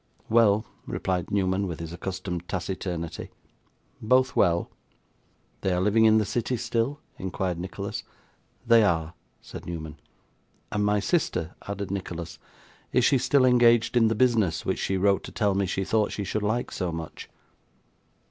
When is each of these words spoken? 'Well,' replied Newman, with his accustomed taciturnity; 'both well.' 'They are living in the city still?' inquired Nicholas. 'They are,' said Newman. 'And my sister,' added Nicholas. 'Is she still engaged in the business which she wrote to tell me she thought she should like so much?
'Well,' 0.29 0.65
replied 0.87 1.29
Newman, 1.29 1.67
with 1.67 1.79
his 1.79 1.93
accustomed 1.93 2.47
taciturnity; 2.49 3.29
'both 4.01 4.35
well.' 4.35 4.71
'They 5.61 5.73
are 5.75 5.79
living 5.79 6.05
in 6.05 6.17
the 6.17 6.25
city 6.25 6.57
still?' 6.57 6.99
inquired 7.19 7.59
Nicholas. 7.59 8.03
'They 8.65 8.81
are,' 8.83 9.13
said 9.41 9.67
Newman. 9.67 9.99
'And 10.71 10.83
my 10.83 10.99
sister,' 10.99 11.53
added 11.67 11.91
Nicholas. 11.91 12.39
'Is 12.91 13.05
she 13.05 13.19
still 13.19 13.45
engaged 13.45 13.95
in 13.95 14.07
the 14.07 14.15
business 14.15 14.65
which 14.65 14.79
she 14.79 14.97
wrote 14.97 15.23
to 15.25 15.31
tell 15.31 15.53
me 15.53 15.67
she 15.67 15.83
thought 15.85 16.11
she 16.11 16.23
should 16.23 16.41
like 16.41 16.71
so 16.71 16.91
much? 16.91 17.29